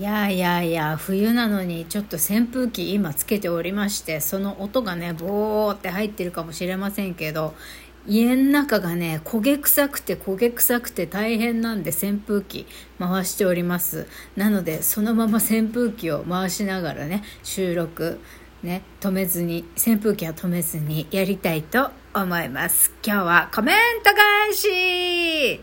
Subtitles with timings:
[0.00, 7.52] いやいやいや冬なのにちょっと扇風機今つけておりましてその音がねボーって入ってるかもしれませんけど
[8.06, 12.66] 家の中がね焦げ臭くて焦げ臭くて大変なんで扇風機
[12.98, 14.06] 回しております。
[14.36, 18.20] なのでそのまま扇風機を回しながらね収録
[18.62, 22.90] ね止めずに扇風機は止めずにやりたいと思います。
[23.04, 25.60] 今日はコメント返し!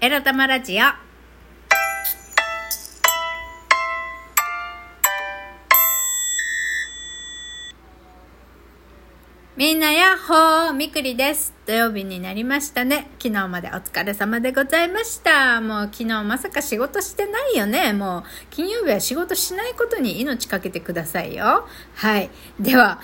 [0.00, 0.99] エロ玉ラジオ。
[9.60, 11.52] みんなやっほーみくりです。
[11.66, 13.10] 土曜日になりましたね。
[13.18, 15.60] 昨日までお疲れ様でございました。
[15.60, 17.92] もう昨日まさか仕事してないよね。
[17.92, 21.68] もう金曜日は仕事しないことに命かけてくださいよ。
[21.94, 22.30] はい。
[22.58, 23.00] では、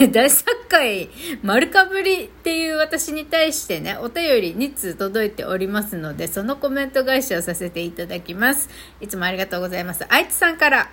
[0.00, 1.10] えー、大作会
[1.42, 8.70] 丸かぶりっていう私に対してね、お便り2通届いておりますので、そのコメント返しをさせていただきます。
[9.02, 10.06] いつもありがとうございます。
[10.08, 10.90] あいつさんから、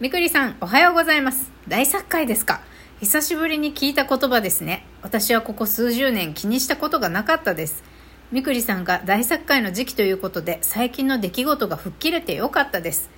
[0.00, 1.50] みくりさん、おはようございます。
[1.66, 2.60] 大作会ですか？
[3.00, 4.84] 久しぶりに聞いた言葉ですね。
[5.00, 7.82] 私はここ数十年気にしたことがなかったです。
[8.30, 13.08] みくりさんが大作会の時期ということで、最近の出来事が吹っ切れてよかったです。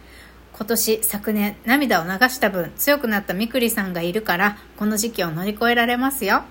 [0.53, 6.45] 今年、昨年、涙を流した分、強くなったみくりさんがいるから、この時期を乗り越えられますよ。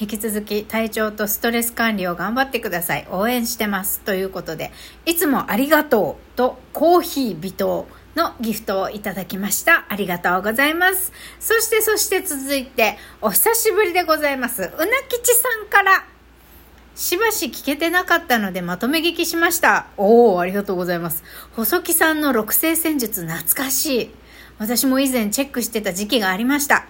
[0.00, 3.06] 引き続き体調とストレス管理を頑張ってください。
[3.10, 4.00] 応援してます。
[4.00, 4.72] ということで、
[5.04, 7.86] いつもありがとうとコーヒー微糖。
[8.16, 9.86] のギフトをいただきました。
[9.88, 11.12] ありがとうございます。
[11.38, 14.62] そしてそして続いて、お久しぶりでございます。
[14.62, 14.70] うな
[15.08, 16.04] きちさんから、
[16.96, 19.86] しばし聞けてなかったのでまとめ聞きしました。
[19.96, 21.22] おー、ありがとうございます。
[21.54, 24.10] 細木さんの六星戦術懐かしい。
[24.58, 26.86] 私も以前チェックしてた時期がありました。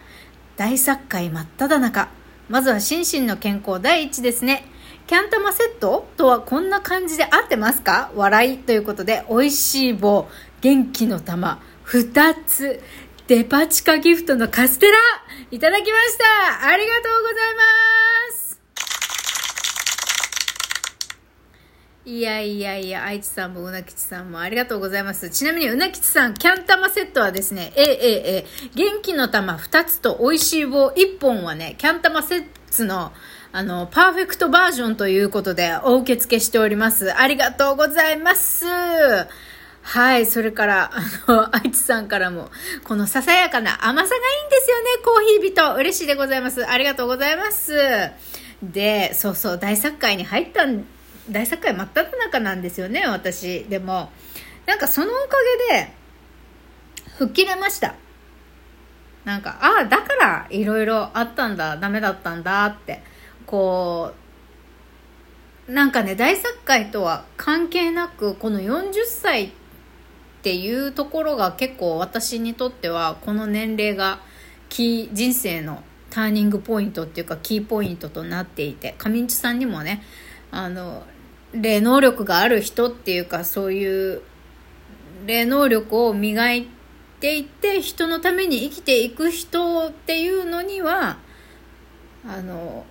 [0.57, 2.09] 大作会真っ只中。
[2.49, 4.65] まずは心身の健康第一ですね。
[5.07, 8.11] キャン玉セットとはこんな感じで合ってますか？
[8.17, 10.29] 笑いということで、美味しい棒、
[10.61, 12.81] 元気の玉2つ
[13.27, 14.99] デパ地下ギフトのカステラ
[15.51, 17.63] いただきましたありがとうございま
[18.37, 18.61] す
[22.05, 25.31] いやいやいや、愛知さんもうなきちさんもありがとうございます。
[25.31, 32.45] ちなみにうなきちさん、キャン玉セットはですね、ええええ、元気の玉2つと美味しい棒1本はね、キャン玉セッ
[32.77, 33.13] トの
[33.53, 37.13] あの、パーフェクトバージョンということでお受け付けしております。
[37.17, 38.65] ありがとうございます。
[39.83, 40.27] はい。
[40.27, 42.51] それから、あの、 愛知さんからも、
[42.85, 45.75] このささやかな甘さがいいんですよね、コーヒー人。
[45.75, 46.67] 嬉しいでございます。
[46.67, 47.73] ありがとうございます。
[48.63, 50.85] で、そうそう、大作会に入ったん
[51.31, 53.65] 大作会真っ只中なんですよね、私。
[53.65, 54.11] でも、
[54.67, 55.37] なんかそのおか
[55.69, 55.93] げで、
[57.19, 57.95] 吹っ切れました。
[59.25, 63.03] なんか、ああ、だからいろいろあったんだ、ダメだったんだって、
[63.47, 64.13] こ
[65.69, 69.60] う、なんかね、大作会とは関係なく、この40歳って
[70.43, 74.21] ていうところが結構私にとってはこの年齢が
[74.69, 80.03] キー人生のターニングポイントっていうかキーポイントとなっていて上地さんにもね
[80.51, 81.05] あの
[81.53, 84.23] 霊能力がある人っていうかそういう
[85.27, 86.67] 霊能力を磨い
[87.21, 91.19] ていって人のために生きていく人っていうのには
[92.27, 92.87] あの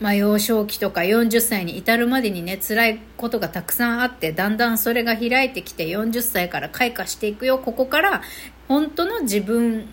[0.00, 7.58] まあ、幼少期とか40歳に至るまでにね辛いことがたくさんあってだんだんそれが開いてきて40歳から開花していくよ。
[7.58, 8.22] ここから
[8.68, 9.86] 本当の自分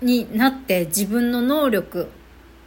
[0.00, 2.08] になって自分の能力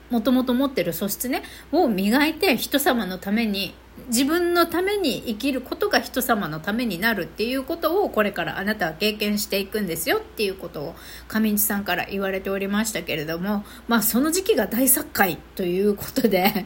[0.09, 3.75] もともと持ってる素質ねを磨いて人様のために
[4.09, 10.95] 自分のために生きることが人様のためになるっていうことをこれからあなたは経験していくんですよっていうことを
[11.27, 16.65] 上地さんから言われておりましたけれどもまあその時期が大作会ということで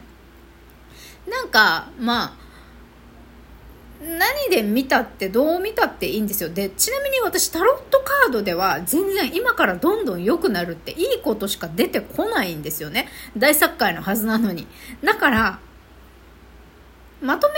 [1.30, 2.44] なんかまあ
[4.02, 6.50] 何で見たってどう見たっていいんですよ。
[6.50, 13.08] でちなみに私タロットカードでは全然今からどんどん良くなるっていいことしか出てこないんですよね。
[13.38, 14.68] 大作会のはずなのに。
[15.04, 15.60] だから
[17.24, 17.58] まとめっ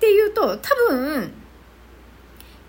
[0.00, 1.32] ていうと多分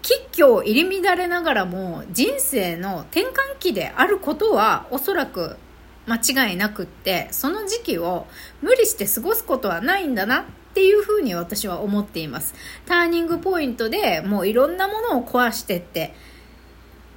[0.02, 5.58] 吉居入り乱れながらも人生の転換期であることはおそらく
[6.06, 8.28] 間違いなくってその時期を
[8.62, 10.44] 無理して過ごすことはないんだなっ
[10.74, 12.54] ていうふうに私は思っています。
[12.86, 16.14] ターニングポイントでもういろんなものを壊してって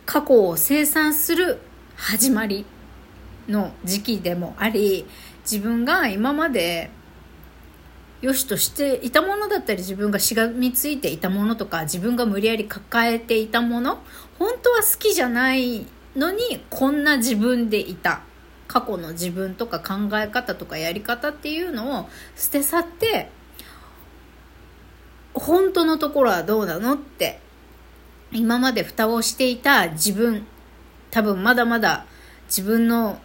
[0.06, 1.60] 過去を清算する
[1.94, 2.64] 始まり
[3.48, 5.06] の時期でもあり
[5.42, 6.90] 自分が今まで
[8.20, 14.00] 良しとしていたものだったり自分がしがみついていたものとか自分が無理やり抱えていたもの
[14.38, 15.86] 本当は好きじゃない
[16.16, 18.22] のにこんな自分でいた。
[18.70, 23.28] 過去の自分とか考え方とかやり方っていうのを捨て去って
[25.34, 27.40] 本当のところはどうなのって
[28.30, 30.46] 今まで蓋をしていた自分、
[31.10, 32.06] 多分まだまだ
[32.46, 33.18] 自分の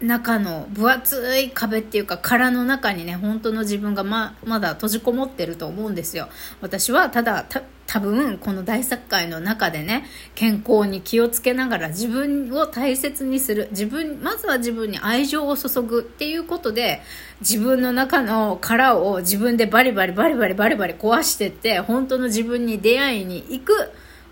[0.00, 6.28] 中の分厚い壁っていうか殻の中にね本当の自分がままだ閉じこもってると思うんですよ。
[6.60, 7.46] 私はただ
[7.86, 10.04] 多分この大作会の中でね
[10.34, 17.00] 健康に気をつけながら自分を大切にする自分まずは自分に愛情を注ぐっていうことで
[17.40, 23.90] 自分の中の殻を自分でバリバリバリバリバリバリ壊してって本当の自分に出会いに行く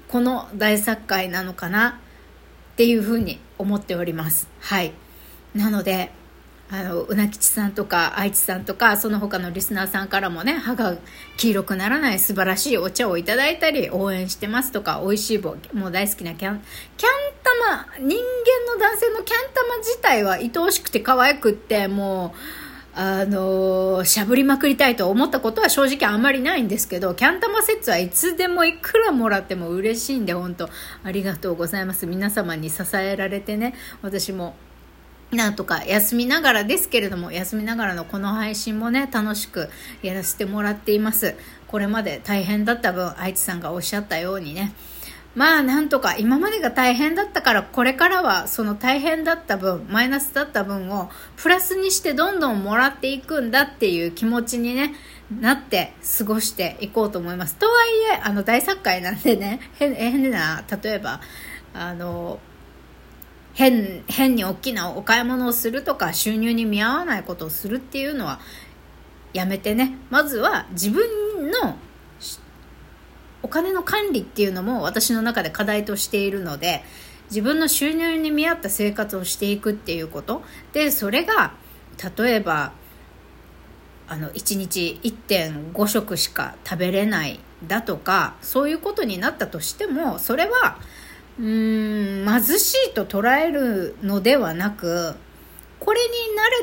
[0.08, 2.00] この大作会なのかな
[2.72, 4.48] っていうふうに思っております。
[4.60, 4.92] はい。
[5.56, 6.10] なので
[6.68, 10.96] あのうなきちさんとか愛知さんとかその他のリスナーさんからもね歯が
[11.36, 16.62] 黄色くならない素晴らしいお茶をいただいたり応援してますとか美味しい棒もう大好きなキャン
[16.96, 17.12] キャン
[17.68, 22.38] 玉人間の男性のキャン玉自体は愛おしくて可愛くってもう
[22.98, 30.70] あのしゃぶりまくりたいと思ったことは正直あんまりないんですけど、キャン玉セッはいつでもいくらもらっても嬉しいんで、本当
[31.04, 32.06] ありがとうございます。
[32.06, 34.56] 皆様に支えられてね、私も
[35.32, 39.68] なんとか休みながらですけれども、休みながらのこの配信もね、楽しく
[40.02, 41.34] やらせてもらっています。
[41.66, 44.72] これまで大変だった分、愛知さんがおっしゃったようにね、
[45.36, 54.94] まあなんとか今までが大変だったからこれからはその大変だった分マイナスだった分をプラスにしてどんどんもらっていくんだっていう気持ちにね
[55.30, 61.20] なって過ごしていこうと思いますとはいえあの大作会なんでね変な例えば
[61.74, 62.40] あの
[63.56, 68.38] 変、変に大きなお買い物をするとか、収入に見合わないことをするっていうのは、
[69.32, 69.96] やめてね。
[70.10, 71.76] まずは自分の
[73.42, 76.84] お金の管理っていうのも私の中で課題としているので、
[77.30, 80.42] 自分の収入に見合った生活をしていくっていうこと。
[80.74, 81.54] で、それが、
[82.18, 82.72] 例えば、
[84.06, 90.78] あの、1日1.5食しか食べれないだとか、そういうことになったとしても、それは、
[91.38, 95.14] うーん貧しいと捉えるのではなく
[95.78, 96.08] これに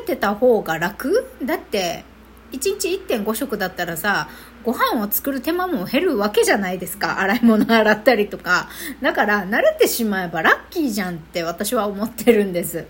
[0.00, 1.26] れてた方が楽？
[1.42, 2.04] だって
[2.52, 4.28] 1日1.5食だったらさ
[4.62, 7.20] ご飯を作る手間も減るわけじゃないですか。
[7.20, 8.68] 洗い物洗ったりとか。
[9.02, 12.86] だから慣れてしまえばラッキーじゃんって私は思ってるんです。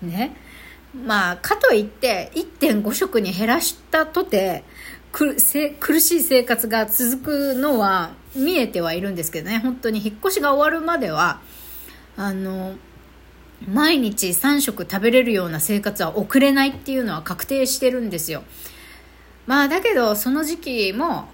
[0.00, 0.36] ね。
[0.94, 4.64] まあかといって1.5食に減らしたとて
[5.12, 5.54] 苦し
[6.16, 9.58] い生活が続くのは見えてはいるんですけどね。
[9.58, 11.40] 本当に引っ越しが終わるまでは
[12.16, 12.74] あの
[13.68, 18.42] 毎日3食食べれるような生活は送れないっていうのは確定してるんですよ。
[19.46, 21.28] まあだけどその時期も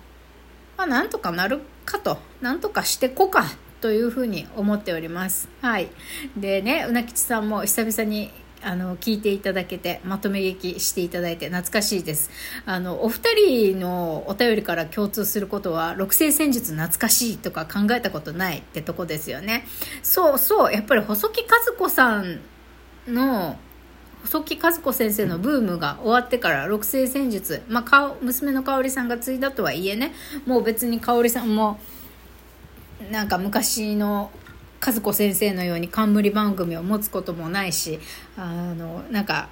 [0.77, 3.47] まあなんとかなるかとなんとかしてこか
[3.81, 5.49] というふうに思っております。
[5.63, 5.89] はい。
[6.37, 8.31] でねうなきちさんも久々に
[8.63, 12.31] あの聞いていただけてまとめ劇していただいて懐かしいです。
[12.67, 19.67] あのお二人のお便りから共通することは六星戦術懐かしいとか考えたことないってとこですよね。
[20.03, 22.41] そうそうやっぱり細木和子さん
[23.07, 23.59] の
[24.23, 30.13] 細木和子先生のブームが終わってから六星戦術、まあ、娘の香織さんが継いだとはいえね
[30.45, 31.79] もう別に香織さんも
[33.11, 34.31] なんか昔の
[34.93, 37.99] 和子先生のように冠番組を持つこともないし
[38.37, 39.49] あのなんか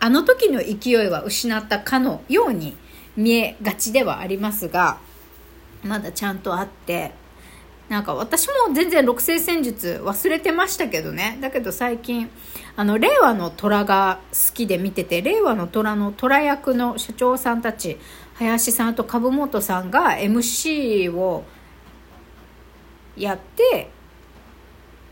[0.00, 2.76] あの時の勢いは失ったかのように
[3.16, 4.98] 見えがちではありますが
[5.82, 7.12] まだちゃんとあって
[7.88, 11.38] なんか私も全然六星戦術忘れてましたけどね。
[11.40, 12.28] だけど最近
[12.76, 17.98] あの令和の虎が好きで見てて令和の虎の虎役の社長さんたち
[18.34, 21.44] 林さんと株本さんが MC を
[23.16, 23.90] やって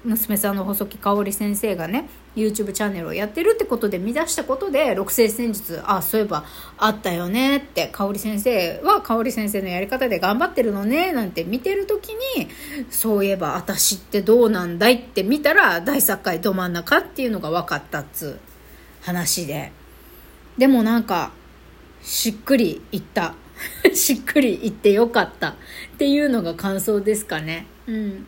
[0.06, 6.44] 娘さんの細木香織先生がね YouTube チャンネルをやってるってことで見出したことで六星戦術あそういえば
[6.78, 12.48] あったよねって香織先生は香織先生のやり方で頑張ってるのねなんて見てる時に
[12.90, 18.40] そういえば私ってどうなんだいって見たら大作界ど真ん中っていうのが分かったっつう
[19.02, 19.72] 話で。
[20.58, 21.32] でもなんか
[22.02, 23.34] しっくりいった。
[23.94, 25.54] しっくりいってよかったっ
[25.98, 27.66] ていうのが感想ですかね。
[27.86, 28.26] うん。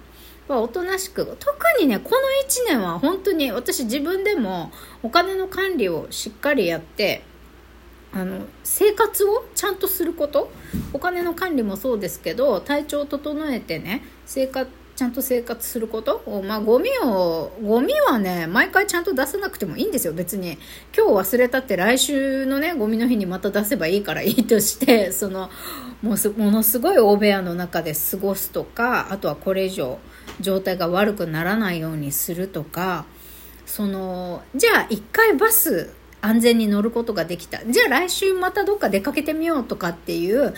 [0.52, 4.70] はおとなしく特にねこの1年は本当に私自分でも
[5.02, 7.22] お金の管理をしっかりやって
[8.12, 10.50] あの生活をちゃんとすること
[10.92, 20.58] お金の管理もそうですけど体調を整えてね生活ちゃんと生活することを、まあ、ゴミを、ゴミはね、毎回ちゃんと出さなくてもいいんですよ、別に。
[20.92, 25.50] 今日忘れたって来週のね、ゴミの日にまた出せばいいからいいとして、 その、
[26.02, 30.00] もうものすごい大部屋の中で過ごすとか、あとはこれ以上、
[30.40, 33.06] 状態が悪くならないようにするとか
[33.66, 37.64] そのじゃあ一回バス安全に乗ることができた。
[37.64, 40.54] じゃあ来週またどっか出かけてみようとかっていう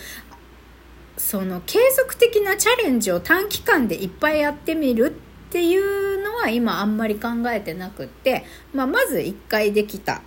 [1.19, 5.15] その継続的なチャレンジを短期間でいっぱいやってみる
[5.49, 10.23] っていうのは今あんまり考えてなくって、まあ、まず1回できた。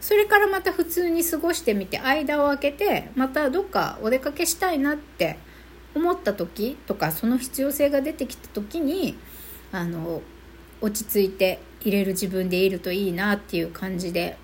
[0.00, 5.38] それからまた普通に過ごしてみて間を空けてまたどっかお出かけしたいなって
[5.94, 9.16] 思った時とかその必要性が出てきた時に
[9.70, 10.22] あの
[10.80, 14.36] 落ち着いて入れる自分でいるといいなっていう感じで。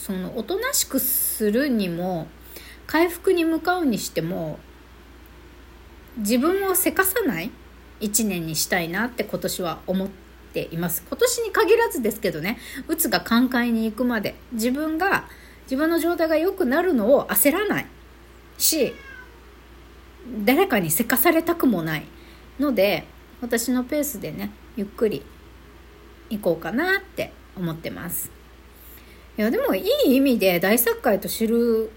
[0.00, 2.26] そのおとなしくするにも
[2.86, 4.58] 回復に向かうにしても
[6.16, 7.50] 自分をせかさない
[8.00, 10.08] 1年にしたいなって今年は思っ
[10.54, 11.04] ています。
[11.06, 15.28] 今年に限らずですけどねうつが寛解に行くまで自分が
[15.64, 17.86] 自分の状態が良くなるのを焦らない。
[18.60, 18.94] し
[20.44, 22.04] 誰かにせかされたくもない
[22.58, 23.04] ので
[23.40, 25.22] 私のペースでねゆっくり
[26.28, 28.30] 行こうかなって思ってます。
[29.38, 31.90] いやでもいい意味で大作界と知る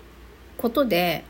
[0.57, 1.25] ことで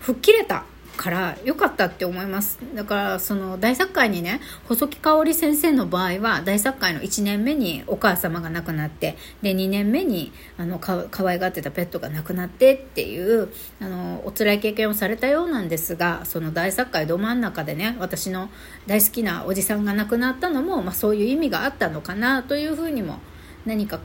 [0.00, 0.64] 吹っ切れた
[0.96, 2.58] から良かったって思います。
[2.74, 13.48] だからその大作会にね細木香織先生の場合は大作会の1年目にお母様が亡くなってで2年目にあのか可愛がってたペットが亡くなってっていう
[13.80, 18.48] あのお辛い経験をされたようなんですがその大作会ど真ん中でね私の
[18.86, 23.18] 大好きなおじさんが亡くなったのも、まあ、そういう意味があったのかなというふうにも
[23.64, 24.00] 何か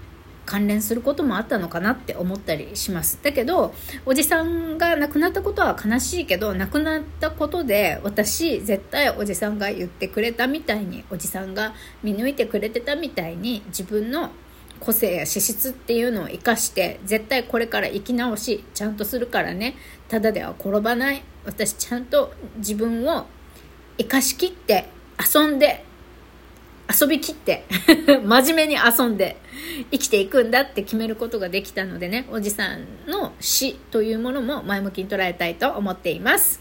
[0.45, 3.19] 関連することもあったのかなって思ったりします。
[3.21, 3.74] だけど
[4.05, 14.31] おじさんが亡くなったことは悲しいけど亡くなったことで私絶対おじさんが言ってくれたみたいにおじさんが見抜いてくれてたみたいに自分の
[14.79, 19.75] 個性や資質っていうのを生かして絶対これから生き直しちゃんとするからね。
[20.10, 21.24] ただでは転ばない。
[21.45, 23.25] 私ちゃんと自分を
[23.98, 24.89] 生かしきって
[25.33, 25.86] 遊んで
[27.00, 27.63] 遊びきって
[28.25, 29.38] 真面目に遊んで
[29.91, 36.60] 生きていくんだって決めることができたのでねおじさんの死というものも前向きに捉えたいと思っています。